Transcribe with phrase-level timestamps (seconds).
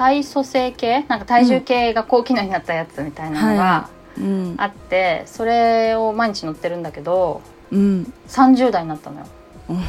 [0.00, 4.54] 体組成計なんか体重計が高機能になったやつみたいなのがはうん。
[4.56, 8.12] あって、それを毎日乗ってるんだけどうん。
[8.26, 9.26] 30代になったのよ。
[9.68, 9.82] うん。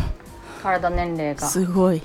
[0.62, 1.48] 体年齢が。
[1.48, 2.02] すごい。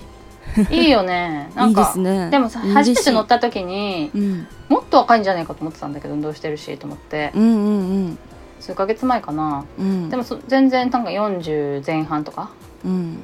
[0.70, 1.51] いいよね。
[1.56, 2.30] なんいいかですね。
[2.30, 4.46] でもさ初めて乗った時にうん。
[4.68, 7.32] もっと若いんじゃないかと思ってたんだけど運動してるしと思って。
[7.34, 7.46] うんう
[8.10, 8.18] ん
[8.60, 9.65] 数ヶ月前かな。
[9.79, 10.09] うん。
[10.10, 12.51] でもそ全然なんか40前半とか？
[12.85, 13.18] うん。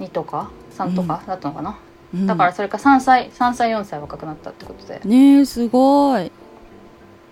[0.00, 1.22] 2とか？3とか？
[1.26, 1.85] だったのかな、うん
[2.24, 5.00] だからそれか3歳3歳4歳若くなったってことで。
[5.04, 6.30] ねえすごい。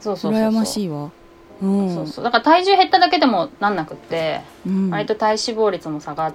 [0.01, 1.11] そうそうそう羨ましいわ。
[1.63, 1.95] うん。
[1.95, 2.25] そうそう。
[2.25, 4.91] だから体重減っただけでもなんなくって、うん。
[4.91, 6.35] 割と体脂肪率も下がっ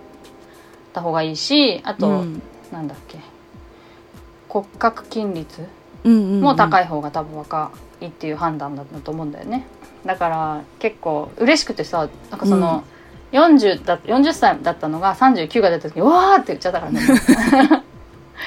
[0.94, 2.42] た方がいいしあと、うん。
[2.72, 3.20] なんだっけ。
[4.48, 5.68] 骨格筋率
[6.06, 6.42] うんうんうん。
[6.42, 9.68] も高い方が多分若いっていう判断だったと思うんだよね。
[10.06, 12.86] だから結構嬉しくてさなんかその、
[13.32, 17.02] 40, だ40歳だったのが39が出た時に「うわー!」って言っちゃったからね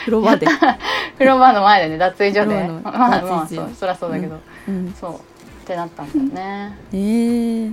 [0.00, 0.46] 風呂場 で。
[0.46, 2.68] 風呂場の前でね脱衣所で。
[2.82, 4.94] まあまあそうそりゃそうだけど、うん。
[4.98, 5.18] そうっ
[5.66, 6.78] てなったんだよね。
[6.92, 7.70] ええ。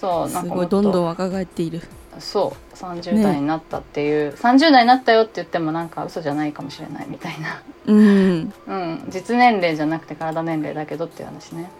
[0.00, 0.54] そうなんすかもっと。
[0.54, 1.82] ごいどんどん若返っている。
[2.18, 7.60] そう30代になったっていう、30代になったよって言ってもなんか嘘じゃないかもしれないみたいな。
[7.86, 8.52] うん。
[8.66, 9.04] うん。
[9.08, 11.70] 実年齢じゃなくて体年齢だけどっていう話ね。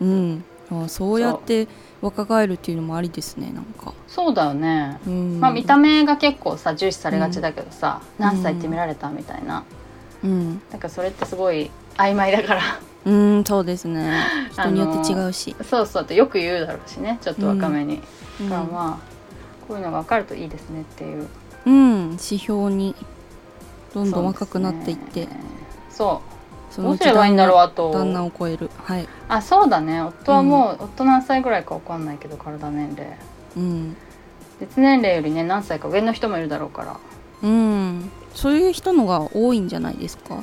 [0.00, 0.44] うん。
[0.70, 1.68] あそうやって
[2.06, 3.92] 若返るっていうのもありですねなんか。
[4.06, 4.98] そうだよね。
[5.06, 5.40] うん。
[5.40, 8.24] まあ見た目が結構さ重視されがちだけどさ、うん。
[8.24, 9.64] 何歳って見られたみたいな。
[10.22, 10.60] うん。
[10.70, 12.62] だからそれってすごい曖昧だから。
[13.04, 14.24] うんそうですね。
[14.52, 18.02] 人によって違うし、そうそうってよく言うだろうしねちょっと若めに、
[18.40, 18.50] うん。
[18.50, 19.16] だからまあ
[19.68, 21.28] こういうのが分かるといいですねっていう。
[21.66, 22.94] うん、指標に
[23.92, 25.24] どんどん若くなっていって。
[25.24, 25.30] そう。
[25.30, 25.40] ね
[25.90, 26.22] そ
[26.82, 27.90] どうすればいいんだろうあと。
[27.92, 28.70] 旦那を超える。
[28.84, 29.08] はい。
[29.28, 30.00] あそうだね。
[30.02, 33.18] 夫はもう、夫何歳ぐらいか分かんないけど体年齢。
[33.56, 33.96] うん。
[34.60, 36.96] 実年齢よりね何歳か上の人もいるだろうから。
[37.42, 38.10] うん。
[38.34, 40.42] そういう人のが多いんじゃないですか？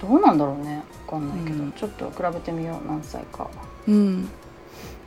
[0.00, 0.82] どうなんだろうね。
[1.06, 1.72] 分かんないけど、うん。
[1.72, 2.88] ちょっと比べてみよう。
[2.88, 3.48] 何歳か。
[3.88, 4.28] うん、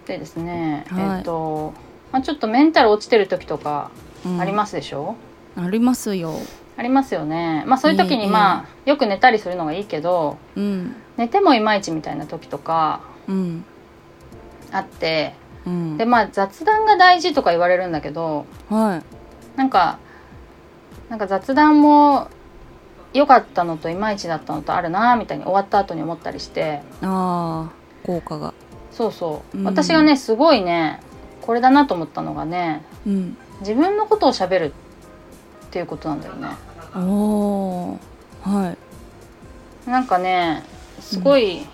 [0.08, 1.18] でですね、はい。
[1.20, 1.74] えっ、と、
[2.12, 3.92] まあ、ちょっとメンタル落ちてる時とか
[4.26, 4.42] うん。
[4.42, 5.16] ありますでしょ、
[5.56, 6.34] ありますよ
[6.78, 7.64] ありますよね。
[7.68, 10.96] まあそういう時にまあ、よく寝たりするのがいいけどうん。
[11.18, 13.66] 寝てもいまいちみたいな時とかうん。
[14.72, 15.98] あってうん。
[15.98, 19.58] でまあ雑談が大事とか言われるんだけどはい。
[19.58, 20.00] なんか
[21.10, 22.30] なんか雑談も
[23.14, 27.72] 良かったのといまいちだったのとあるなみたいに終わった後に思ったりしてああ
[28.06, 28.54] 効果が。
[28.92, 29.66] そうそう、うん。
[29.66, 31.02] 私がねすごいね
[31.42, 33.38] これだなと思ったのがねうん。
[33.60, 34.91] 自分のことをしゃべるって
[35.80, 36.50] いうことなんだよね。
[36.96, 37.98] おー
[38.44, 39.90] はい。
[39.90, 40.64] なんかね
[41.00, 41.66] すごい、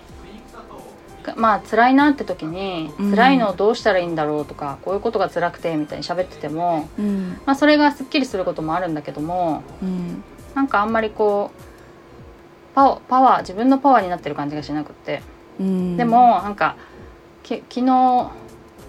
[1.36, 3.10] まあ辛いなって時にうん。
[3.10, 7.40] 辛いのをどうしたらいいんだろうとか、こういうことが辛くてみたいに喋ってても、うん。
[7.44, 10.22] まあ、それがすっきりすることもあるんだけどもうん。
[10.54, 15.22] なんかあんまりこうパワーパワー自分のパワーになってる感じがしなくって、
[15.60, 15.96] うん。
[15.96, 16.76] でもなんか
[17.42, 18.30] き昨日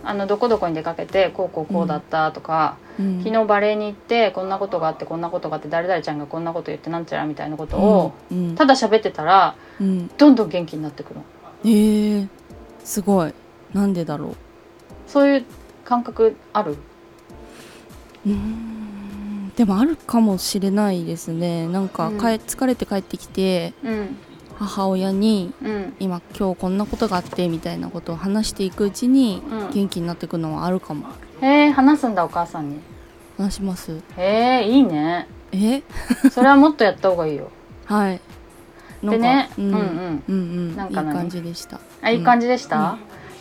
[0.03, 2.88] あのどこどこに出かけてこうこうこうだったとか、うん
[3.24, 8.56] 昨日バレエに行ってこんなことがあってこんなことがあって誰々ちゃんがこんなこと言ってなんちゃらみたいなことを、うん。
[8.56, 10.10] ただ喋ってたらうん。
[10.10, 11.24] どんどん元気になってくるの。
[11.64, 12.28] えー、
[12.84, 13.34] すごい。
[13.74, 14.36] なんでだろう。
[15.08, 15.46] そういう
[15.86, 16.76] 感覚ある？
[18.26, 19.54] うーん。
[19.56, 21.68] でもあるかもしれないですね。
[21.68, 22.18] なんか、うん。
[22.18, 24.18] かえ疲れて帰ってきてうん。
[24.58, 25.96] 母親にうん。
[26.02, 29.72] 今今日こんなことがあってみたいなことを話していくうちにうん。
[29.72, 31.07] 元気になっていくのはあるかも
[31.41, 32.80] へえ話すんだお母さんに。
[33.38, 33.91] 話します。
[34.18, 35.27] へえいいね。
[35.51, 35.81] え？
[36.31, 37.50] それはもっとやった方がいいよ。
[37.86, 38.19] はい。
[39.01, 39.80] でねうん、うんうん。
[39.80, 40.38] うんう
[40.71, 40.75] ん。
[40.75, 41.07] なんか何？
[41.07, 41.80] いい感じでした。
[42.01, 42.86] あいい感じでした、うん。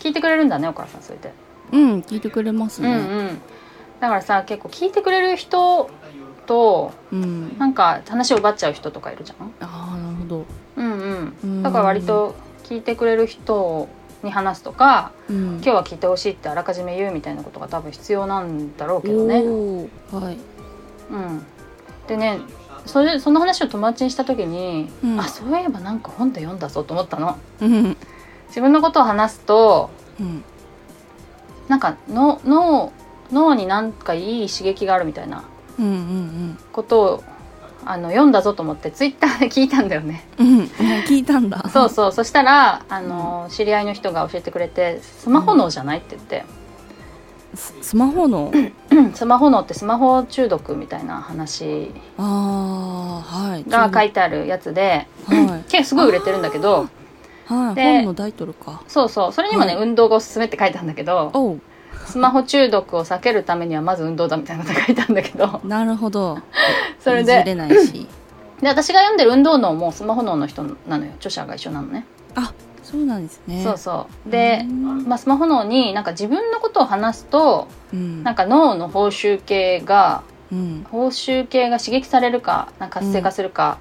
[0.01, 1.33] 聞いてくれるんだねお母さんそれで、
[1.73, 2.97] うん聞いてくれますうんうね
[3.33, 3.41] ん。
[4.01, 5.91] だからさ結構聞いてくれる人
[6.47, 9.53] とうん、なんか話を奪っちゃう人とかいるじゃん？
[9.61, 10.45] ああなるほど。
[10.77, 11.61] うんううん。
[11.61, 13.89] んだから割と聞いてくれる人
[14.23, 15.37] に話すとかうん。
[15.57, 19.37] 今日は聞いてほしいってあらかじめ言うみたいなことが多分必要なんだろうけどね。
[19.37, 20.39] はい。
[21.11, 21.47] うん。
[22.07, 22.41] でね
[22.87, 25.21] それその話を友達にした時に、うん。
[25.21, 27.39] あそういえばなんか本で読んだぞと思ったの。
[27.61, 27.97] うん。
[28.49, 30.43] 自分のことを話すとうん。
[31.69, 32.93] なんかの脳
[33.31, 35.45] 脳になんかいい刺激があるみたいな
[35.79, 36.59] うんうん。
[36.73, 37.25] ことを
[37.85, 40.27] あの読んだぞと思ってツイッターで聞いたんだよね。
[40.39, 40.61] うん。
[41.07, 41.69] 聞いたんだ。
[41.73, 42.13] そうそう。
[42.13, 46.45] そしたらあの知り合いの人が教えてくれてスマホ脳じゃないって言って、
[47.55, 48.53] ススマホの
[49.15, 53.65] スマホ脳ってスマホ中毒みたいな話ああはい。
[53.65, 55.85] が書いてあるやつではい。
[55.85, 56.89] すごい売れてるんだけど
[57.47, 57.75] はい。
[57.75, 58.83] で本のタイトルか。
[58.87, 59.33] そうそう。
[59.33, 59.85] それにもね、はい。
[59.85, 61.33] 運動がおすすめって書いてあるんだけど
[62.05, 65.61] スマホ中毒を避けるためにはまず運動だみたいなこと書いてあるんだけど。
[65.65, 66.39] なるほど
[67.11, 68.07] それ譲れでないし。
[68.61, 71.13] で私が読んでる運動脳もスマホ脳の人なのよ。
[71.17, 72.05] 著者が一緒なのね。
[72.35, 72.53] あ
[72.83, 73.63] そうなんですね。
[73.63, 74.31] そうそう。
[74.31, 75.05] でう、ん。
[75.07, 78.25] まあ、スマホ脳になんか自分のことを話すとうん。
[78.25, 80.87] なんか脳の報酬系がうん。
[80.91, 83.79] 報酬系が刺激されるかなんか活性化するか、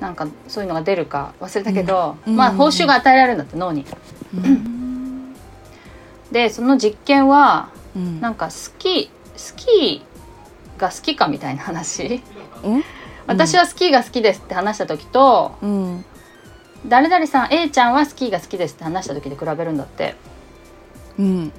[0.00, 2.32] なんかそういうのが出るか忘れたけど、うん。
[2.32, 2.38] うん。
[2.38, 3.84] まあ報酬が与えられるんだって脳に。
[4.34, 5.34] うん。
[6.32, 8.20] でその実験はうん。
[8.20, 10.13] なんかスキースキー
[10.84, 12.22] が好きかみたいな話？
[12.64, 12.84] うん
[13.26, 16.04] 私はスキーが好きですって話した時と、うん。
[16.86, 20.14] 誰々さん A ちゃんはスキーが好きですって話した時で比べるんだって。
[21.18, 21.52] うん。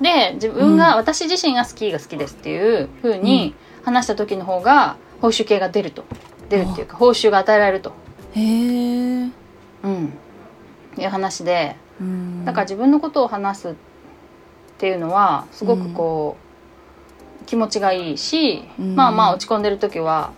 [0.00, 0.96] で自分が、うん。
[0.96, 3.54] 私自身がスキーが好きですっていう風に
[3.84, 6.04] 話した時の方が報酬系が出ると。
[6.48, 7.92] 出るっていうか報酬が与えられると、
[8.32, 9.30] へえ
[9.82, 10.14] うん、
[10.96, 11.76] いう話で。
[12.00, 12.46] うん。
[12.46, 13.74] だから自分のことを話すっ
[14.78, 16.47] ていうのはすごくこう、
[17.48, 18.94] 気持ちがいいし、うん。
[18.94, 20.32] まあまあ落ち込んでる時は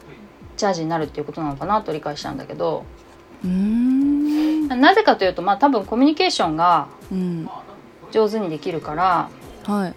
[0.56, 2.84] チャージになるっていうことなのかなと理解したんだけど。
[3.44, 4.68] うん。
[4.68, 7.48] なぜかというとまあ多分コミュニケーションがうん。
[8.12, 9.28] 上手にできるから
[9.64, 9.94] はい。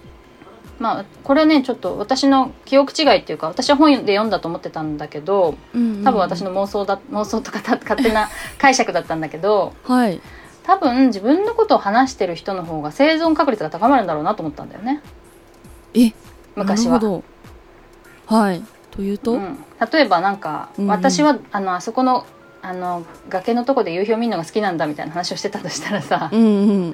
[0.79, 5.55] まあこれねちょっと私の記憶違いっていうか私は本で読んだと思ってたんだけど
[6.03, 10.19] 多分私の妄想だ妄想とかた勝手な 解釈だったんだけどはい。
[10.63, 15.01] 多分自分のことを話してる人の方が生存確率が高まるんだろうなと思ったんだよね。
[15.93, 16.11] え
[16.55, 16.99] 昔は。
[18.27, 18.63] はい。
[18.91, 19.57] というと、うん、
[19.91, 20.89] 例えばなんか、うんうん。
[20.89, 22.25] 私はあのあそこの
[22.61, 26.93] あの崖のとこで夕日を見るのが好きなんだみたいな話をしてたとしたらさ、うんうん。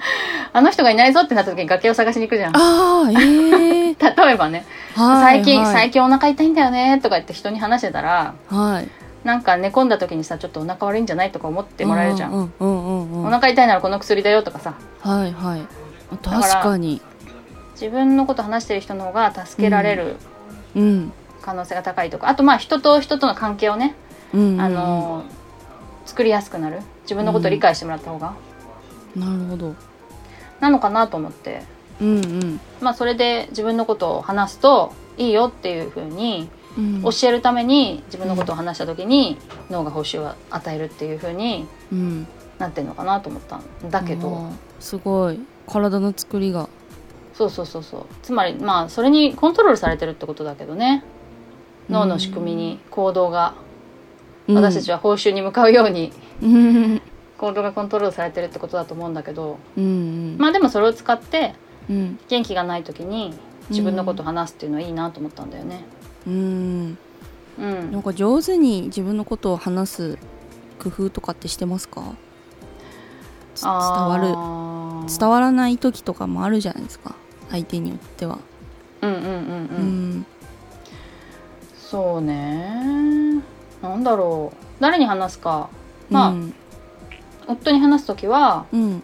[0.51, 2.57] あの人がいないぞってなった時に崖を探しに行くじゃん。
[2.57, 4.65] ああええ 例えばね、
[4.95, 5.73] はい最近、はい。
[5.73, 8.89] 最近お腹痛いんだよねとか言って人に話してたらはい。
[9.23, 14.73] なんか寝込んだ時にさちょっとお腹悪いんじゃないとか思ってもらえるじゃん、うんうんうんうんお腹痛いならこの薬だよとかさ。
[15.01, 15.67] はいはい。
[16.11, 17.01] ら確かに
[17.79, 20.17] 自分のこと話してる人の方が助けられる
[20.75, 21.11] うん。
[21.41, 23.95] 可能性が高いとか、あとまあ人と人との関係をね、
[24.33, 25.23] あの
[26.05, 26.81] 作りやすくなる。
[27.03, 28.35] 自分のことを理解してもらった方が、
[29.15, 29.75] なるほど。
[30.59, 31.63] なのかなと思って。
[32.01, 32.59] うんうん。
[32.81, 37.01] まあそれで自分のことを話すといいよっていうふうにうん。
[37.03, 39.37] 教えるために自分のことを話した時に
[39.69, 42.27] 脳が報酬を与えるっていうふうにうん。
[42.59, 44.49] なってるのかなと思ったんだけど。
[44.79, 45.39] すごい。
[45.67, 46.67] 体の作りが
[47.39, 48.05] そうそうそうそう。
[48.21, 51.05] つまりまあそれにコントロールされてるってことだけどね。
[51.89, 53.53] 脳の仕組みに行動が。
[54.49, 57.01] 私たちは報酬に向かうようにうん。
[57.37, 59.57] 行動がコントロールされてるってことだと思うんだけど。
[59.77, 60.37] うんうん。
[60.37, 61.55] まあでもそれを使って
[61.89, 62.19] うん。
[62.27, 63.33] 元気がない時に
[63.69, 65.85] 自分のことを話すっていうのはいいなと思ったんだよね。
[66.27, 66.97] うん。
[67.57, 67.91] うん。
[67.91, 70.17] なんか上手に自分のことを話す
[70.83, 72.01] 工夫とかってしてますか？
[73.55, 75.19] つ伝わるる。
[75.19, 77.15] 伝わらない時とかもあるじゃないですか
[77.49, 78.39] 相手によっては。
[79.01, 80.19] うんうんうんう、うん。
[80.19, 80.25] ん
[81.75, 83.41] そうね。
[83.81, 84.65] なんだろう。
[84.79, 85.69] 誰に話すか。
[86.09, 86.53] まあうん
[87.47, 89.03] 夫に話す時はうん。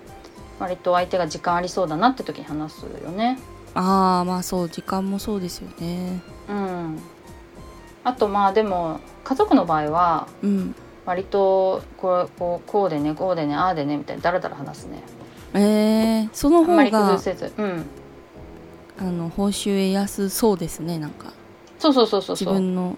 [0.60, 3.40] 割と相手が時間ありそうだなって時に話すよね。
[3.74, 6.22] ああまあそう時間もそうですよね。
[6.48, 7.00] うん。
[8.04, 10.76] あとまあでも家族の場合はうん。
[11.06, 15.04] 割とこうこうこうでねこうでねああでねみたいにだらだら話すね。
[15.54, 17.52] えー、そのあんま方り工夫がせず。
[17.58, 17.86] うん
[18.98, 21.34] あの報酬得やすそうですねなんか。
[21.80, 22.98] そうそうそうそう自分の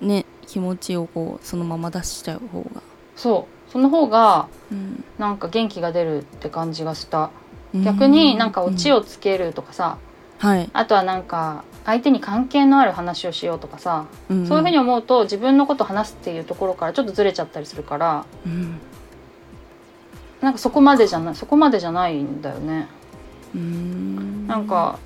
[0.00, 2.82] ね気持ちをこうそのまま出しちゃう方が、
[3.16, 3.70] そう。
[3.70, 7.30] その方がうん、なんか元気が出るって感じがした。
[7.72, 9.98] 逆になんかオチを、をつけるとかさ、
[10.38, 14.46] はい、あとはなんか相手に関係のある話をしようとかさ、うん。
[14.48, 18.80] そういうふうに思うと自分のこと話すっていうところからちょっとずれちゃったりするからうん
[20.40, 22.88] なんかそこまでじゃないそこまでじゃないんだよね。
[23.54, 24.46] うん。
[24.46, 24.98] なんか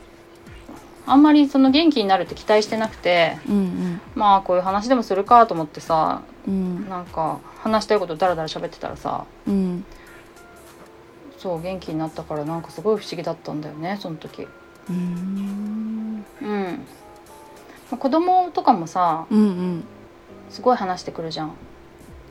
[1.06, 6.54] あんまりその元気になるって期待してなくてうんまあこういう話でもするかと思ってさうん。
[6.54, 9.84] うんなんか話したいことだらだら喋ってたらさうん。
[11.38, 14.46] そう元気になったからなんかすごい不思議だったんだよねその時。
[14.88, 16.24] うん。
[16.40, 16.86] うん。
[17.98, 19.84] 子供とかもさうんうん。
[20.50, 21.48] すごい話してくるじゃん、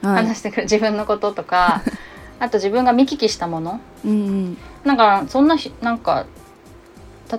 [0.02, 0.26] はい。
[0.26, 1.82] 話してくる自分のこととか
[2.40, 3.80] あと自分が見聞きしたもの。
[4.04, 4.58] うんうん。
[4.84, 6.26] なんかそんなひなんか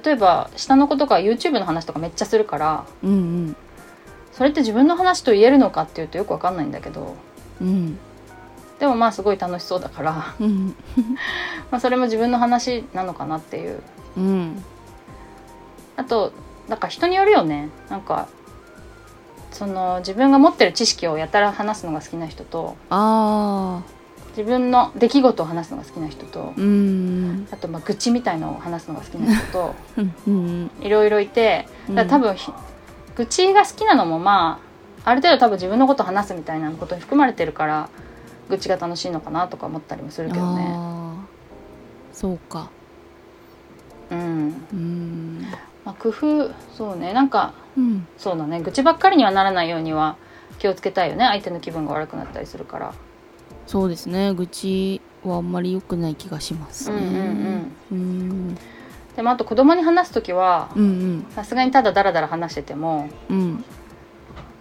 [0.03, 3.13] 例えば下の子とか YouTube の話とかめっちゃするからうんう
[3.49, 3.55] ん。
[4.31, 7.15] それって自分の話と言えるのかっていうとよくわかんないんだけど
[7.61, 7.97] うん。
[8.79, 10.75] でもまあすごい楽しそうだからうん。
[11.71, 13.81] まあそれも自分の話なのかなっていう。
[14.17, 14.63] うん。
[15.97, 16.31] あと
[16.67, 17.69] なんか人によるよね。
[17.89, 18.27] なんか
[19.55, 23.95] その自分が持ってる知識をやたら話すのが好きな人とああ
[24.35, 27.47] 自分の出来事を話すのが好きな人とうん。
[27.51, 29.75] あとまあ愚痴みたいのを話すのが好きな人と
[30.85, 32.51] いろいろいてだ多分ひ、
[33.15, 34.59] 愚痴が好きなのもま
[35.05, 37.89] あある程度多分自分のことを話すみたいなことに含まれてるから
[38.49, 40.75] 愚痴が楽しいのかなとか思ったりもするけどね。
[42.11, 42.69] そうか。
[44.11, 44.65] うん。
[44.71, 45.45] うん。
[45.83, 47.13] まあ、工夫そうね。
[47.13, 48.07] なんかうん。
[48.17, 48.61] そうだね。
[48.61, 50.17] 愚痴ばっかりにはならないようには
[50.59, 51.25] 気をつけたいよね。
[51.25, 52.93] 相手の気分が悪くなったりするから。
[53.67, 54.33] そうですね。
[54.33, 56.95] 愚痴はあんまり良くない気がしますね。
[56.97, 57.71] うんうんうん。
[57.91, 58.57] うん。
[59.15, 61.25] でもあと子供に話す時はうんうん。
[61.31, 63.63] さすがにただダラダラ話しててもうん。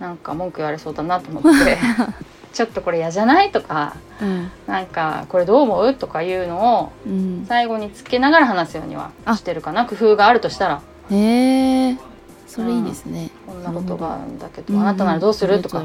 [0.01, 1.79] なんか文句言われそうだなと思って
[2.53, 4.51] ちょっとこれ嫌じゃないとかうん。
[4.67, 7.45] なんかこれどう思うとかいうのをうん。
[7.49, 9.37] 最後につけながら話すようにはあ。
[9.37, 9.85] してるかな。
[9.87, 10.81] 工夫があるとしたら。
[11.11, 11.99] へえ。
[12.47, 13.31] それいいですね。
[13.47, 14.81] こんなことがあるんだけど、うん。
[14.81, 15.81] あなたならどうするとか。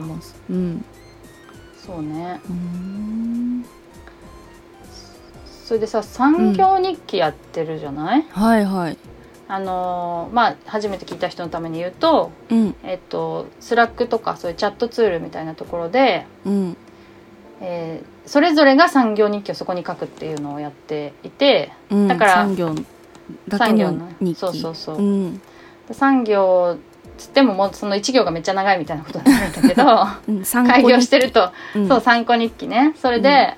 [0.50, 0.86] うん
[1.90, 2.40] そうね。
[2.48, 3.66] うん。
[5.66, 8.98] それでさ3行日記やってるじゃない、はいはい。
[9.48, 12.76] あのーまあ初めて聞いた人のために言うとうん。
[12.84, 16.78] えっと Slack とかそういうチャットツールみたいなところでうん。
[17.62, 22.08] えーそれぞれが3行日記をそこに書くっていうのをやっていてうん。
[22.08, 22.76] だから3行
[23.48, 24.98] だけの産業の日記そうそうそう。
[24.98, 25.42] うん。
[25.92, 26.78] 産業
[27.20, 29.84] つってももうその1行がめっちゃ長いみたいなことになるんだけど
[30.28, 31.88] うん開に業してると、うん。
[31.88, 32.96] そう参考日記ね。
[33.02, 33.58] それで、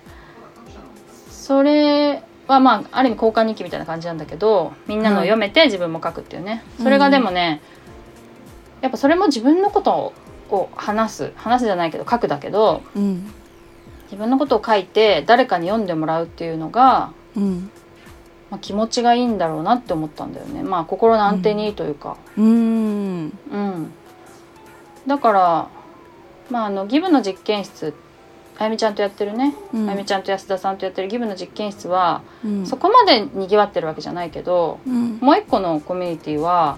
[1.29, 7.61] それはまあある意味交換日記みたいな感じなんだけどみんなのを読めて自分も書くっていうね、それがでもね
[8.81, 10.13] やっぱそれも自分のこと
[10.49, 11.33] を話す。
[11.35, 13.31] 話すじゃないけど書くだけどうん。
[14.05, 17.71] 自分のことを書いて誰かに読んでもらうっていうのが、うん
[18.51, 20.61] まあ、気持ちがいいんだろうなって思ったんだよね。
[20.61, 22.45] まあ心の安定にいいというか、うん。
[22.45, 23.93] うん。
[25.07, 25.67] だから
[26.49, 27.93] まああのギブの実験室
[28.59, 29.87] あやみちゃんとやってるね、うん。
[29.87, 32.65] あやみちゃんと安田さんとやってるギブの実験室は、うん。
[32.65, 35.17] そこまでにぎわってるわけじゃないけどうん。
[35.21, 36.77] もう一個のコミュニティは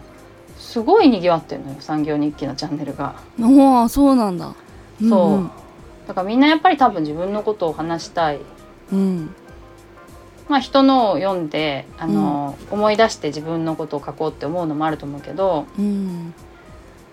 [0.59, 3.15] すごいにぎわってるのよ産業日記のチャンネルが。
[3.41, 4.53] おおそうなんだ。
[5.01, 5.51] そううん。
[6.07, 8.39] だからみんなやっぱり多分自分のことを話したい。
[8.91, 9.35] うん
[10.49, 16.33] まあ人のを読んであの、思い出して自分のことを書こうって思うのもあると思うけどうん。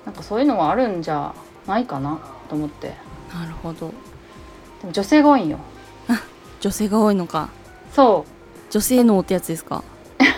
[0.05, 1.35] なんかそういうのはあるんじゃ
[1.67, 2.19] ないかな
[2.49, 2.95] と思って。
[3.33, 3.93] なるほど。
[4.81, 5.59] でも女性が多いんよ。
[6.61, 7.51] 女性が多いのか。
[7.93, 8.25] そ
[8.71, 9.83] 女性脳ってやつですか？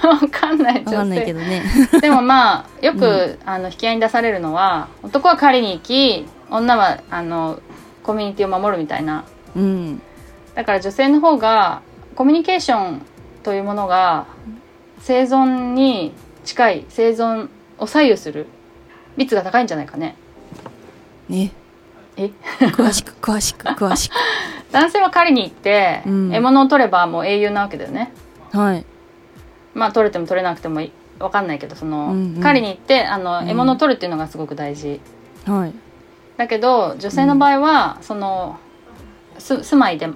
[0.04, 1.62] う わかんないわかんないけどどね。
[2.00, 7.60] でもまあよく、うあの引き合いに出されるのは男は狩りに行き女はあの
[8.02, 9.24] コミュニティを守るみたいな。
[9.56, 10.02] うん。
[10.54, 11.82] だから女性の方が
[12.22, 13.02] コミュニケーション
[13.42, 14.28] というものが
[15.00, 16.12] 生存に
[16.44, 17.48] 近い生存
[17.78, 18.46] を左右する
[19.16, 20.14] 率が高いんじゃないかね。
[21.28, 21.50] ね。
[22.16, 22.30] え？
[22.60, 24.12] 詳しく 詳しく詳しく。
[24.70, 26.30] 男性は狩りに行って、うん。
[26.30, 28.12] 獲物を取ればもう英雄なわけだよね。
[28.52, 28.86] はい。
[29.74, 32.40] まあ取れても取れなくてもいわかんないけどその、うんうん。
[32.40, 33.48] 狩りに行ってあのうん。
[33.48, 35.00] 獲物を取るっていうのがすごく大事、
[35.44, 35.72] はい。
[36.36, 38.60] だけど女性の場合は、その
[39.40, 40.08] す住まいで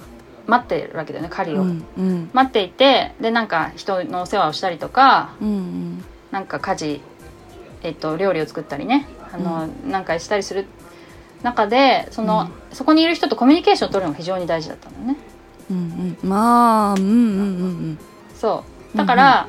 [0.47, 2.31] 待ってるわけだよね狩りを、うんうん。
[2.33, 7.01] 待っていてでなんか人のお世話をしたりとかうんなんか家事、
[7.83, 10.67] えっと、料理を作ったりねあの、なんかしたりする
[11.43, 15.17] 中でその、そこにいる人とコミュニケーションを取るのが非常に大事だったんだよね。
[15.71, 16.29] うんうん。
[16.29, 17.13] まあうんうんう
[17.69, 17.99] ん
[18.35, 18.97] そう。
[18.97, 19.49] だから、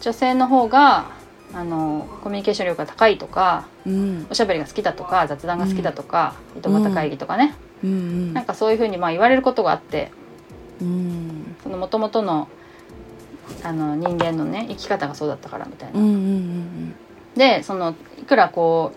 [0.00, 1.06] 女性の方が
[1.54, 3.92] あのコミュニケーション力が高いとかうん。
[3.92, 8.34] うんおしゃべりが好きだとか雑談が好きだとか、井戸端会議とかね、うんうん。
[8.34, 10.10] なんかそういうふうにまあ言われることがあって
[10.80, 11.56] うん。
[11.62, 12.48] その元々の
[13.62, 16.00] あの人間のね生き方がそうだったからみたいな。
[16.00, 16.94] うんうんうん
[17.36, 18.92] でそのいくらこ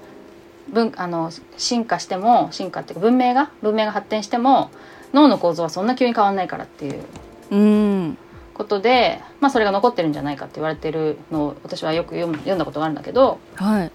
[0.69, 4.71] う文あの進化しても進化っていうか文明が文明が発展しても
[5.11, 7.03] 脳の構造はそんな急に変わんないからっていう。
[7.51, 7.59] うん。
[7.59, 7.63] う
[8.05, 8.17] ん
[8.59, 13.39] ことで、まあ、それが残ってるんじゃないかって言われてるのを私はよく読む読んだことがあるんだけど。
[13.55, 13.91] はい。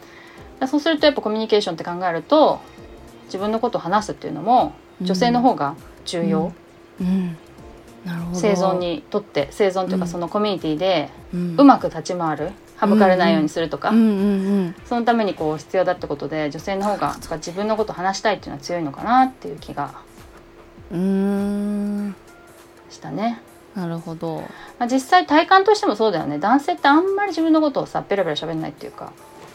[0.66, 2.60] そうするとやっぱコミュニケーションって考えると
[3.26, 4.72] 自分のことを話すっていうのも
[5.02, 5.76] 女性の方が
[6.06, 6.52] 重要、
[6.98, 7.36] うん
[8.32, 10.00] 生存にとって生存といううん。
[10.00, 11.56] かそのコミュニティでうん。
[11.58, 14.00] うまく立ち回る省かれないようにするとか、うんう
[14.66, 19.94] んそのためにこう必要だってことで女性の方がとか自分のことを話したいっていうのは強いのかなっていう気が
[22.90, 23.40] したね。
[23.74, 24.40] なるほど。
[24.78, 26.38] まあ、実際体感としてもそうだよね。
[26.38, 29.12] 男性ってあんまり自分のことをさペラペラ喋んないっていうか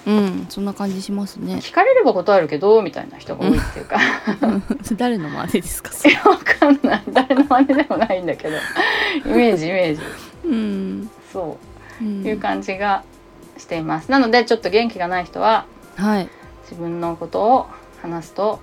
[0.07, 0.45] うん。
[0.49, 1.55] そんな感じしますね。
[1.55, 3.97] 聞かれれば答えるけどみたいな人が多いっていうか。
[4.97, 5.91] 誰の真似ですか？
[6.07, 7.03] いやわかんない。
[7.11, 8.55] 誰の真似でもないんだけど。
[9.25, 10.01] イメージイメージ。
[10.45, 11.57] うん、そ
[12.01, 12.03] う。
[12.03, 12.25] う、ん。
[12.25, 13.03] いう感じが
[13.57, 14.09] しています。
[14.09, 15.65] なのでちょっと元気がない人は
[15.97, 16.29] はい。
[16.63, 17.67] 自分のことを
[18.01, 18.59] 話すと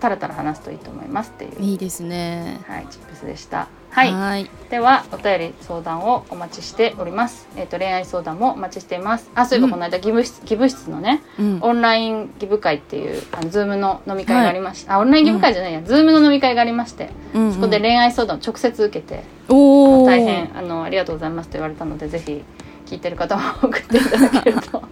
[0.00, 2.60] タラタラ話すといいと思いますっていう、いいですね。
[2.66, 3.68] はい、チップスでした。
[3.90, 4.12] はい。
[4.12, 4.50] はい。
[4.70, 7.48] ではお便り相談をお待ちしております。
[7.56, 9.30] えっ、と恋愛相談もお待ちしています。
[9.34, 9.72] あそういえばうん。
[9.72, 11.58] この間ギブ室、ギブ室のねうん。
[11.62, 17.52] オンラインギブ会っていうあの Zoomの飲み会がありまして、あオンラインギブ会じゃないや、 Zoomの飲み会がありましてうんうん。
[17.54, 22.42] そこで恋愛相談を直接受けて、大変あのありがとうございますと言われたのでぜひ
[22.86, 24.82] 聞いてる方も送っていただけると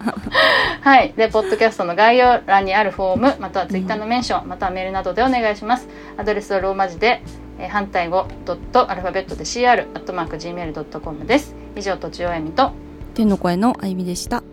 [0.87, 1.11] はい。
[1.17, 5.89] でポッドキャストの概要欄にあるフォームまたはツイッターのメンション、またはメールなどでお願いします。
[6.15, 7.21] アドレスはローマ字で、
[7.59, 11.55] えー反対語ドットアルファベットで CR アットマーク Gmail.com です。
[11.75, 12.71] 以上とちおえみと
[13.15, 14.43] 天の声のあゆみでした。